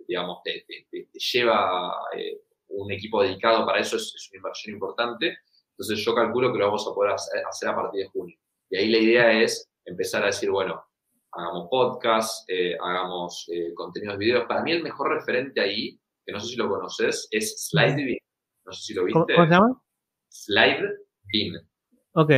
[0.07, 0.65] digamos, te,
[1.13, 5.37] lleva eh, un equipo dedicado para eso, es, una inversión importante.
[5.71, 8.37] Entonces yo calculo que lo vamos a poder hacer, a partir de junio.
[8.69, 10.83] Y ahí la idea es empezar a decir, bueno,
[11.31, 14.45] hagamos podcast, eh, hagamos eh, contenidos de videos.
[14.47, 18.19] Para mí el mejor referente ahí, que no sé si lo conoces, es SlideBeam.
[18.65, 19.33] No sé si lo viste.
[19.33, 19.83] ¿Cómo se llama?
[20.29, 21.67] SlideBeam.
[22.13, 22.31] Ok.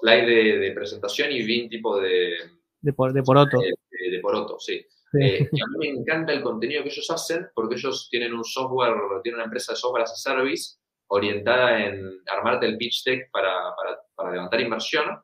[0.00, 0.26] Slide
[0.60, 2.36] de, presentación y Beam tipo de...
[2.80, 3.58] De, por, de poroto.
[3.58, 4.86] De, de poroto, sí.
[5.14, 8.44] Eh, y a mí me encanta el contenido que ellos hacen porque ellos tienen un
[8.44, 10.76] software, tienen una empresa de software as a service
[11.08, 15.20] orientada en armarte el pitch deck para, para, para levantar inversión.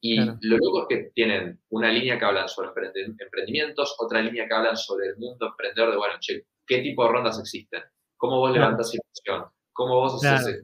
[0.00, 2.68] Y lo loco es que tienen una línea que hablan sobre
[3.18, 7.12] emprendimientos, otra línea que hablan sobre el mundo emprendedor de, bueno, che, ¿qué tipo de
[7.12, 7.82] rondas existen?
[8.18, 9.50] ¿Cómo vos levantas inversión?
[9.72, 10.62] ¿Cómo vos haces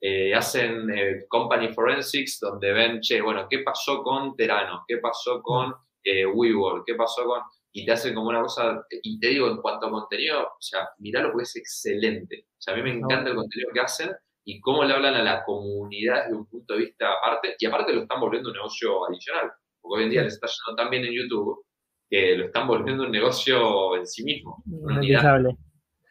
[0.00, 4.84] eh, hacen eh, company forensics donde ven, che, bueno, ¿qué pasó con Terano?
[4.86, 6.84] ¿Qué pasó con eh, WeWork?
[6.86, 7.42] ¿Qué pasó con...?
[7.72, 10.88] Y te hacen como una cosa, y te digo, en cuanto a contenido, o sea,
[10.98, 12.46] miralo porque es excelente.
[12.50, 14.10] O sea, a mí me encanta el contenido que hacen
[14.44, 17.92] y cómo le hablan a la comunidad desde un punto de vista aparte, y aparte
[17.92, 19.50] lo están volviendo un negocio adicional,
[19.80, 21.64] porque hoy en día les está yendo tan bien en YouTube
[22.08, 24.64] que lo están volviendo un negocio en sí mismo.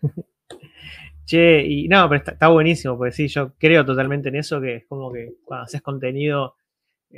[1.25, 4.75] che, y no, pero está, está, buenísimo, porque sí, yo creo totalmente en eso, que
[4.75, 6.55] es como que cuando haces contenido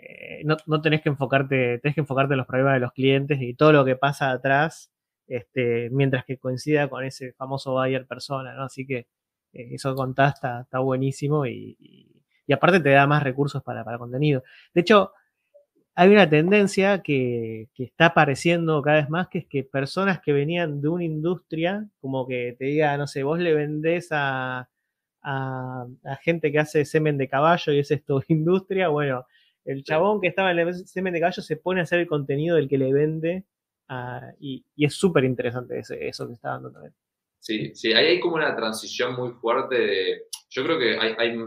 [0.02, 3.40] eh, no, no, tenés que enfocarte, tenés que enfocarte en los problemas de los clientes
[3.42, 4.92] y todo lo que pasa atrás,
[5.28, 8.64] este, mientras que coincida con ese famoso buyer persona, ¿no?
[8.64, 9.08] Así que
[9.54, 14.00] eh, eso contás está, está buenísimo y, y, aparte te da más recursos para, para,
[14.00, 14.44] contenido.
[14.74, 15.14] De hecho,
[15.96, 20.34] hay una tendencia que, que, está apareciendo cada vez más, que es que personas que
[20.34, 24.70] venían de una industria, como que te diga, no sé, vos le vendés a,
[25.22, 29.26] a gente que hace semen de caballo y es esto industria, bueno,
[29.66, 32.56] el chabón que estaba en el semen de caballo se pone a hacer el contenido
[32.56, 33.46] del que le vende
[33.88, 36.94] ah, y, es súper interesante eso que está dando también.
[37.40, 41.38] Sí, sí, ahí hay como una transición muy fuerte de, yo creo que hay, hay,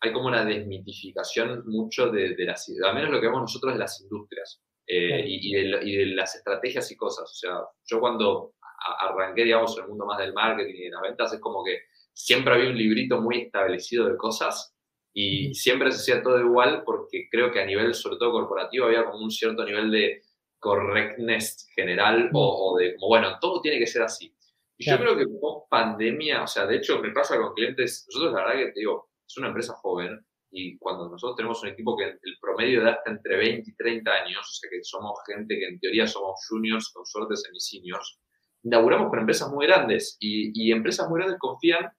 [0.00, 3.78] hay como una desmitificación mucho de, de las, al menos lo que vemos nosotros de
[3.78, 7.30] las industrias eh, y, y, de, las estrategias y cosas.
[7.30, 8.54] O sea, yo cuando
[9.00, 11.78] arranqué, digamos, en el mundo más del marketing y de las ventas, es como que
[12.12, 14.69] siempre había un librito muy establecido de cosas
[15.12, 19.04] y siempre se hacía todo igual porque creo que a nivel, sobre todo corporativo, había
[19.04, 20.22] como un cierto nivel de
[20.58, 24.34] correctness general o, de como, bueno, todo tiene que ser así.
[24.76, 28.32] Y yo creo que post pandemia, o sea, de hecho me pasa con clientes, nosotros
[28.32, 30.18] la verdad que te digo, es una empresa joven
[30.50, 33.74] y cuando nosotros tenemos un equipo que el promedio de edad está entre 20 y
[33.74, 38.20] 30 años, o sea que somos gente que en teoría somos juniors con suerte semi-seniors,
[38.62, 41.90] inauguramos con empresas muy grandes y, y empresas muy grandes confían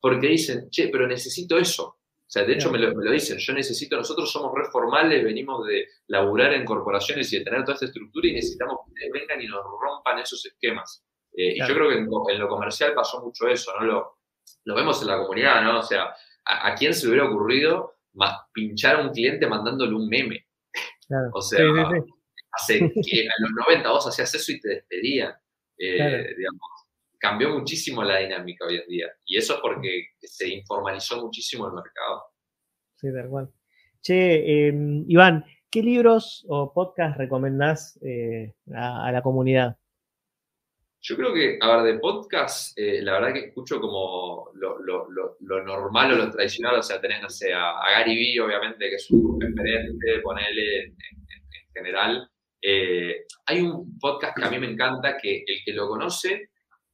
[0.00, 1.99] porque dicen, che, pero necesito eso.
[2.30, 6.52] O sea, de hecho me lo, dicen, yo necesito, nosotros somos reformales, venimos de laburar
[6.52, 10.20] en corporaciones y de tener toda esta estructura y necesitamos que vengan y nos rompan
[10.20, 11.04] esos esquemas.
[11.32, 13.84] Eh, y yo creo que en, lo comercial pasó mucho eso, ¿no?
[13.84, 14.18] Lo,
[14.62, 15.80] lo vemos en la comunidad, ¿no?
[15.80, 16.14] O sea,
[16.44, 17.96] ¿a, quién se le hubiera ocurrido
[18.52, 20.46] pinchar a un cliente mandándole un meme?
[21.32, 21.64] o sea,
[22.52, 25.34] hace que en los 90 vos hacías eso y te despedían.
[25.76, 26.60] Eh, digamos,
[27.20, 29.06] cambió muchísimo la dinámica hoy en día.
[29.26, 32.24] Y eso es porque se informalizó muchísimo el mercado.
[32.96, 33.50] Sí, tal cual.
[34.00, 39.76] Che, em, Iván, ¿qué libros o podcasts recomendás eh, a, la comunidad?
[41.02, 44.78] Yo creo que, a ver, de podcast, eh, la verdad que escucho como lo,
[45.64, 49.10] normal o lo tradicional, o sea, tenés, no sé, a, Gary Vee, obviamente, que es
[49.10, 50.96] un referente, ponele en,
[51.74, 52.28] general.
[52.62, 56.49] Eh, hay un podcast que a mí me encanta, que el que lo conoce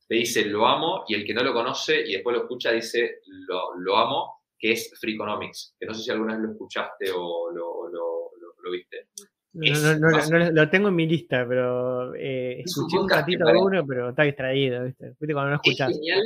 [0.09, 3.21] te dice lo amo y el que no lo conoce y después lo escucha dice
[3.49, 7.51] lo, lo amo, que es Freakonomics, que no sé si alguna vez lo escuchaste o
[7.51, 8.31] lo, lo,
[8.63, 9.09] lo viste.
[9.53, 14.11] No, no, lo tengo en mi lista, pero eh, escuché un ratito de uno, pero
[14.11, 15.15] está distraído, ¿viste?
[15.19, 15.91] ¿Viste cuando no escuchás?
[15.91, 16.23] Es genial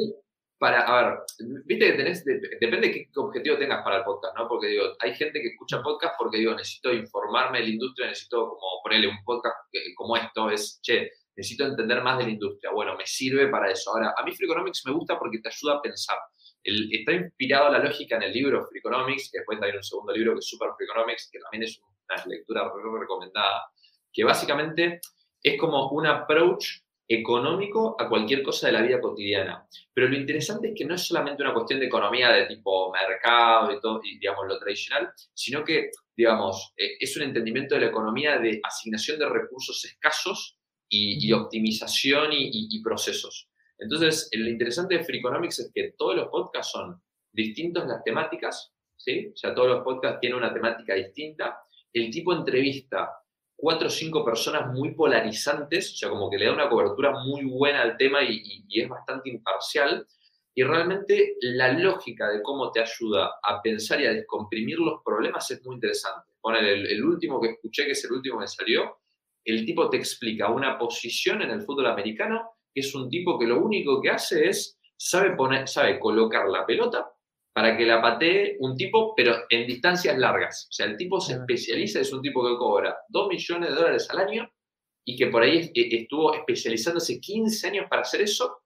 [0.61, 1.19] para, a ver,
[1.65, 4.47] viste que tenés, depende de qué objetivo tengas para el podcast, ¿no?
[4.47, 8.51] Porque digo, hay gente que escucha podcast porque digo, necesito informarme de la industria, necesito
[8.51, 9.57] como ponerle un podcast
[9.97, 12.71] como esto, es, che, necesito entender más de la industria.
[12.73, 13.91] Bueno, me sirve para eso.
[13.93, 16.19] Ahora, a mí Freakonomics me gusta porque te ayuda a pensar.
[16.63, 20.41] está inspirado la lógica en el libro Freakonomics, que después hay un segundo libro que
[20.41, 23.71] es Super Freakonomics, que también es una lectura recomendada,
[24.13, 25.01] que básicamente
[25.43, 29.67] es como un approach económico a cualquier cosa de la vida cotidiana.
[29.93, 33.73] Pero lo interesante es que no es solamente una cuestión de economía de tipo mercado
[33.73, 37.87] y todo, y, digamos, lo tradicional, sino que, digamos, eh, es un entendimiento de la
[37.89, 40.60] economía de asignación de recursos escasos
[40.91, 43.49] y, optimización y, procesos.
[43.79, 47.01] Entonces, lo interesante de Freakonomics es que todos los podcasts son
[47.33, 49.29] distintos las temáticas, ¿sí?
[49.33, 51.61] O sea, todos los podcasts tienen una temática distinta.
[51.93, 53.11] El tipo entrevista
[53.61, 57.45] cuatro o cinco personas muy polarizantes, o sea, como que le da una cobertura muy
[57.45, 60.07] buena al tema y, es bastante imparcial.
[60.55, 65.49] Y realmente la lógica de cómo te ayuda a pensar y a descomprimir los problemas
[65.51, 66.33] es muy interesante.
[66.41, 68.99] Poner el, último que escuché, que es el último que salió,
[69.45, 73.47] el tipo te explica una posición en el fútbol americano, que es un tipo que
[73.47, 77.11] lo único que hace es, sabe, poner, sabe colocar la pelota
[77.53, 80.69] para que la patee un tipo, pero en distancias largas.
[80.71, 84.09] O sea, el tipo se especializa, es un tipo que cobra 2 millones de dólares
[84.11, 84.51] al año
[85.05, 88.63] y que por ahí e, estuvo especializándose 15 años para hacer eso,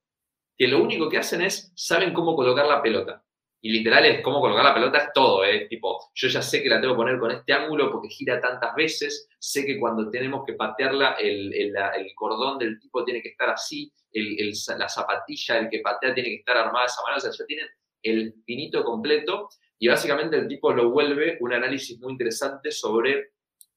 [0.56, 3.23] que lo único que hacen es, saben cómo colocar la pelota.
[3.64, 5.66] Y literal es cómo colocar la pelota es todo, ¿eh?
[5.70, 8.74] Tipo, yo ya sé que la tengo que poner con este ángulo porque gira tantas
[8.74, 11.74] veces, sé que cuando tenemos que patearla, el, el,
[12.14, 16.34] cordón del tipo tiene que estar así, el, la zapatilla, el que patea tiene que
[16.40, 17.66] estar armada de esa manera, o sea, ya tienen
[18.02, 19.48] el finito completo
[19.78, 23.30] y básicamente el tipo lo vuelve un análisis muy interesante sobre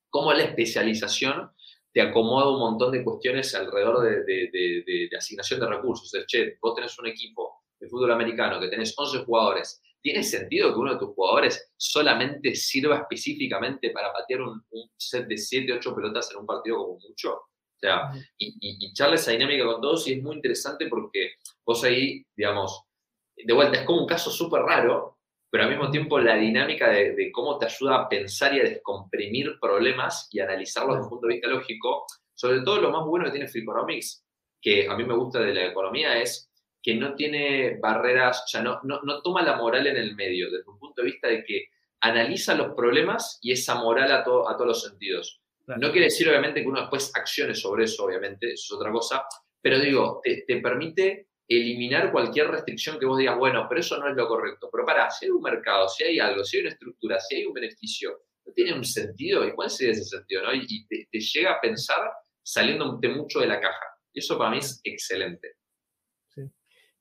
[0.10, 1.50] cómo la especialización
[1.94, 6.14] te acomoda un montón de cuestiones alrededor de, asignación de recursos.
[6.14, 10.74] Es, che, vos tenés un equipo de fútbol americano que tenés 11 jugadores, ¿tiene sentido
[10.74, 14.64] que uno de tus jugadores solamente sirva específicamente para patear un,
[14.98, 17.34] set de 7, 8 pelotas en un partido como mucho?
[17.34, 21.84] O sea, y, y, echarle esa dinámica con todos y es muy interesante porque vos
[21.84, 22.88] ahí, digamos,
[23.36, 25.18] de vuelta, es como un caso súper raro,
[25.50, 29.58] pero al mismo tiempo la dinámica de, cómo te ayuda a pensar y a descomprimir
[29.60, 33.32] problemas y analizarlos desde un punto de vista lógico, sobre todo lo más bueno que
[33.32, 34.26] tiene Freakonomics,
[34.62, 36.47] que a mí me gusta de la economía, es
[36.88, 40.72] que no tiene barreras, o sea, no, no, toma la moral en el medio, desde
[40.72, 41.66] un punto de vista de que
[42.00, 45.42] analiza los problemas y esa moral a, a todos los sentidos.
[45.66, 49.26] No quiere decir, obviamente, que uno después accione sobre eso, obviamente, eso es otra cosa,
[49.62, 54.08] pero digo, te, te permite eliminar cualquier restricción que vos digas, bueno, pero eso no
[54.08, 54.70] es lo correcto.
[54.72, 57.46] Pero para, si hay un mercado, si hay algo, si hay una estructura, si hay
[57.48, 59.46] un beneficio, ¿no tiene un sentido?
[59.46, 60.44] ¿Y cuál sería ese sentido?
[60.44, 60.54] ¿no?
[60.54, 62.00] Y, te, llega a pensar
[62.42, 63.88] saliéndote mucho de la caja.
[64.14, 65.56] Y eso para mí es excelente.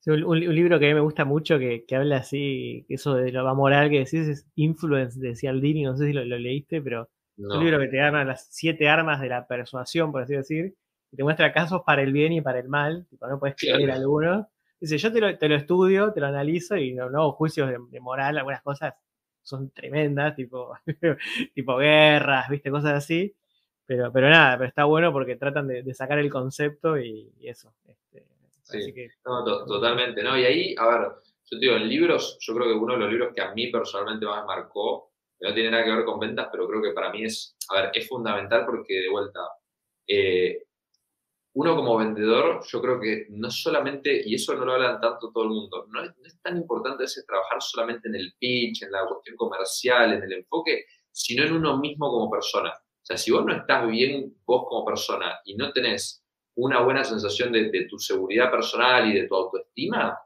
[0.07, 0.23] Sí.
[0.23, 3.91] un, libro que a mí me gusta mucho, que, habla así, eso de lo moral
[3.91, 7.79] que decís, es Influence de Cialdini, no sé si lo, leíste, pero es un libro
[7.79, 10.75] que te da las siete armas de la persuasión, por así decir,
[11.17, 14.49] te muestra casos para el bien y para el mal, tipo, no puedes creer alguno.
[14.79, 18.01] Dice, yo te lo, te lo, estudio, te lo analizo y no, no juicios de,
[18.01, 18.95] moral, algunas cosas
[19.43, 20.75] son tremendas, tipo,
[21.55, 23.35] tipo guerras, viste, cosas así.
[23.87, 27.73] Pero, pero nada, pero está bueno porque tratan de, sacar el concepto y, eso.
[27.87, 28.27] Este,
[28.67, 30.39] sí, no, totalmente, ¿no?
[30.39, 31.09] Y ahí, a ver,
[31.51, 33.69] yo te digo, en libros, yo creo que uno de los libros que a mí
[33.69, 37.25] personalmente más marcó, no tiene nada que ver con ventas, pero creo que para mí
[37.25, 39.41] es, a ver, es fundamental porque de vuelta,
[40.09, 40.65] eh,
[41.55, 45.45] uno como vendedor, yo creo que no solamente, y eso no lo hablan tanto todo
[45.45, 49.37] el mundo, no es, tan importante ese trabajar solamente en el pitch, en la cuestión
[49.37, 52.71] comercial, en el enfoque, sino en uno mismo como persona.
[52.71, 56.26] O sea, si vos no estás bien vos como persona y no tenés
[56.57, 60.19] una buena sensación de, tu seguridad personal y de tu autoestima,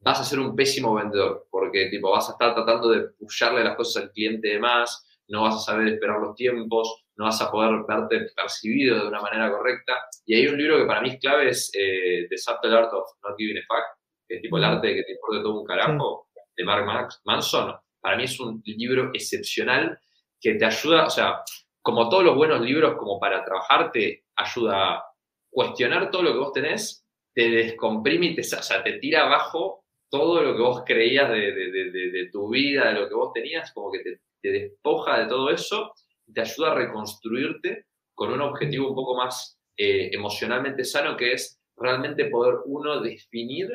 [0.00, 3.76] vas a ser un pésimo vendedor, porque tipo, vas a estar tratando de pusharle las
[3.76, 7.50] cosas al cliente de más, no vas a saber esperar los tiempos, no vas a
[7.50, 9.94] poder verte percibido de una manera correcta.
[10.26, 13.08] Y hay un libro que para mí es clave, es eh, The Subtle Art of
[13.22, 13.84] Not Giving a Fuck,
[14.26, 17.74] que es tipo el arte de que te importe todo un carajo, de Mark Manson.
[18.00, 19.98] Para mí es un libro excepcional
[20.40, 21.42] que te ayuda, o sea,
[21.82, 25.04] como todos los buenos libros, como para trabajar, te ayuda a
[25.50, 29.84] cuestionar todo lo que vos tenés, te descomprime y te, o sea, te tira abajo
[30.08, 33.72] todo lo que vos creías de, de, de, tu vida, de lo que vos tenías,
[33.72, 35.92] como que te, te despoja de todo eso
[36.32, 41.60] te ayuda a reconstruirte con un objetivo un poco más eh, emocionalmente sano, que es
[41.76, 43.68] realmente poder uno definir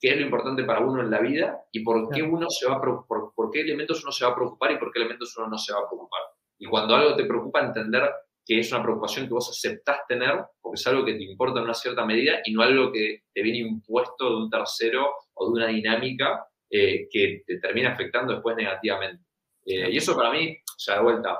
[0.00, 2.76] qué es lo importante para uno en la vida y por qué uno se va
[2.76, 5.48] a por, por qué elementos uno se va a preocupar y por qué elementos uno
[5.48, 6.20] no se va a preocupar.
[6.58, 8.08] Y cuando algo te preocupa, entender
[8.48, 11.64] que es una preocupación que vos aceptás tener, porque es algo que te importa en
[11.64, 15.52] una cierta medida y no algo que te viene impuesto de un tercero o de
[15.52, 19.22] una dinámica eh, que te termina afectando después negativamente.
[19.66, 21.38] Eh, y eso para mí, o sea, de vuelta,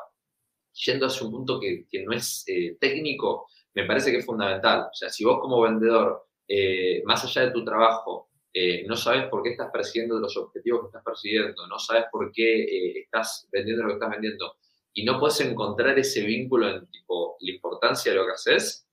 [0.85, 4.89] yendo hacia un punto que, no es eh, técnico, me parece que es fundamental.
[4.93, 9.29] O sea, si vos como vendedor, eh, más allá de tu trabajo, eh, no sabes
[9.29, 13.49] por qué estás persiguiendo los objetivos que estás persiguiendo, no sabes por qué eh, estás
[13.53, 14.57] vendiendo lo que estás vendiendo
[14.99, 18.85] y no puedes encontrar ese vínculo en tipo la importancia de lo que haces,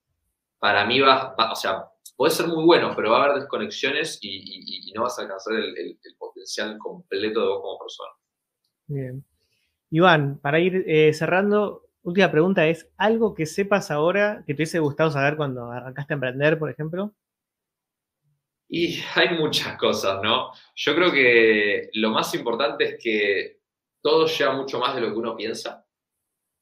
[0.60, 1.84] para mí va, o sea,
[2.16, 5.98] puede ser muy bueno, pero va a haber desconexiones y, no vas a alcanzar el,
[6.20, 8.12] potencial completo de vos como persona.
[8.86, 9.26] Bien.
[9.90, 10.86] Iván, para ir
[11.16, 16.14] cerrando, última pregunta es, ¿algo que sepas ahora que te hubiese gustado saber cuando arrancaste
[16.14, 17.16] a emprender, por ejemplo?
[18.70, 20.52] Y hay muchas cosas, ¿no?
[20.76, 23.60] Yo creo que lo más importante es que
[24.02, 25.85] todo lleva mucho más de lo que uno piensa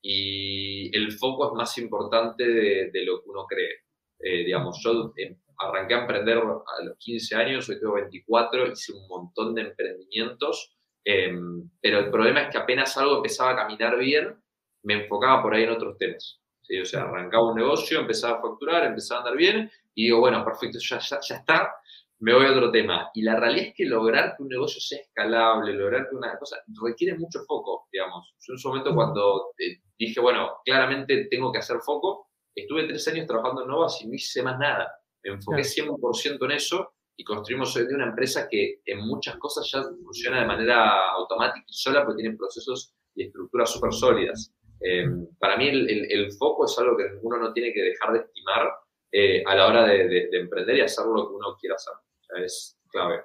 [0.05, 3.83] y el foco es más importante de, lo que uno cree.
[4.19, 8.91] Eh, digamos, yo em, arranqué a emprender a los 15 años, hoy tengo 24, hice
[8.91, 10.75] un montón de emprendimientos,
[11.05, 14.35] em, pero el problema es que apenas algo empezaba a caminar bien,
[14.83, 16.41] me enfocaba por ahí en otros temas.
[16.63, 16.79] ¿sí?
[16.79, 20.43] O sea, arrancaba un negocio, empezaba a facturar, empezaba a andar bien y digo, bueno,
[20.43, 21.75] perfecto, ya, ya, ya está,
[22.23, 23.09] me voy a otro tema.
[23.13, 26.57] Y la realidad es que lograr que un negocio sea escalable, lograr que una cosa,
[26.81, 28.33] requiere mucho foco, digamos.
[28.39, 33.05] Yo en su momento cuando eh, dije, bueno, claramente tengo que hacer foco, estuve tres
[33.09, 34.89] años trabajando en Novas y no hice más nada.
[35.21, 39.69] Me enfoqué 100% en eso y construimos hoy día una empresa que en muchas cosas
[39.69, 44.53] ya funciona de manera automática y sola porque tiene procesos y estructuras súper sólidas.
[44.79, 45.09] Eh,
[45.39, 48.69] para mí el, foco es algo que uno no tiene que dejar de estimar
[49.11, 51.93] eh, a la hora de, emprender y hacer lo que uno quiera hacer.
[52.37, 53.21] Es clave.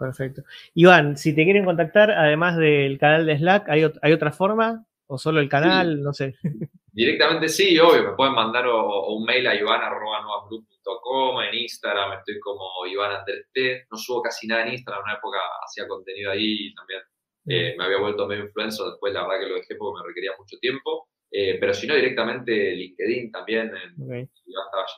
[0.00, 0.42] Perfecto.
[0.74, 4.86] Iván, si te quieren contactar, además del canal de Slack, ¿hay, otra forma?
[5.06, 6.02] ¿O solo el canal?
[6.02, 6.36] No sé.
[6.92, 8.10] Directamente sí, obvio.
[8.10, 13.86] Me pueden mandar un mail a iván.novasgroup.com, en Instagram estoy como Iván Andrés T.
[13.90, 17.00] No subo casi nada en Instagram, en una época hacía contenido ahí y también
[17.46, 20.30] eh, me había vuelto medio influencer, después la verdad que lo dejé porque me requería
[20.38, 21.08] mucho tiempo.
[21.30, 24.28] Eh, pero si no, directamente LinkedIn también, en okay.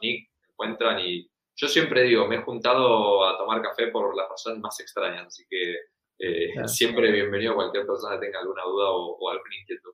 [0.03, 4.61] me encuentran y yo siempre digo, me he juntado a tomar café por las razones
[4.61, 5.77] más extrañas, así que
[6.19, 9.93] eh, siempre bienvenido a cualquier persona que tenga alguna duda o, o alguna inquietud.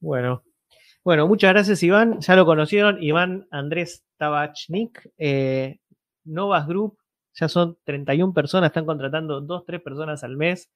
[0.00, 0.44] Bueno,
[1.04, 5.10] bueno, muchas gracias Iván, ya lo conocieron, Iván Andrés Tabachnik,
[6.24, 6.98] Novas Group,
[7.32, 10.70] ya son 31 personas, están contratando 2, 3 personas al mes,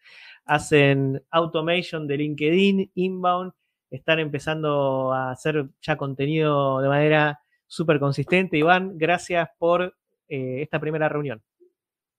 [0.44, 3.52] hacen automation de LinkedIn, inbound,
[3.90, 7.40] están empezando a hacer ya contenido de manera
[7.72, 8.58] súper consistente.
[8.58, 9.94] Iván, gracias por
[10.28, 11.42] eh, esta primera reunión.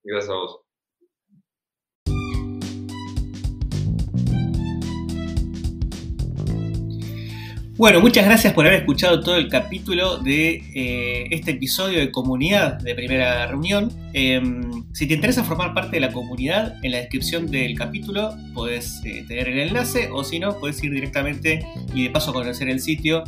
[0.04, 0.60] Gracias a vos.
[7.76, 12.80] Bueno, muchas gracias por haber escuchado todo el capítulo de eh, este episodio de comunidad
[12.80, 13.92] de primera reunión.
[14.14, 19.04] Em, si te interesa formar parte de la comunidad, en la descripción del capítulo puedes
[19.06, 22.80] eh, tener el enlace o si no, puedes ir directamente y de paso conocer el
[22.80, 23.24] sitio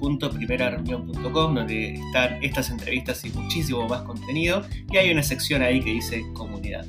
[0.00, 5.92] www.primerareunión.com donde están estas entrevistas y muchísimo más contenido y hay una sección ahí que
[5.92, 6.86] dice comunidad.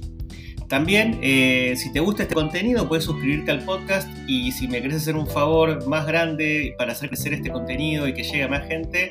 [0.70, 4.98] También, eh, si te gusta este contenido, puedes suscribirte al podcast y si me querés
[4.98, 8.68] hacer un favor más grande para hacer crecer este contenido y que llegue a más
[8.68, 9.10] gente,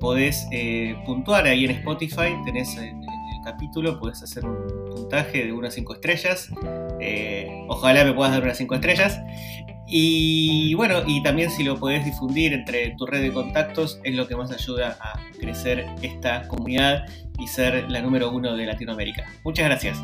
[0.00, 4.56] podés eh, puntuar ahí en Spotify, tenés en, el capítulo, podés hacer un
[4.94, 6.48] puntaje de unas 5 estrellas.
[7.00, 9.20] Eh, ojalá me puedas dar unas 5 estrellas.
[9.86, 14.26] Y bueno, y también si lo podés difundir entre tu red de contactos, es lo
[14.26, 17.06] que más ayuda a crecer esta comunidad
[17.38, 19.24] y ser la número uno de Latinoamérica.
[19.44, 19.98] Muchas gracias.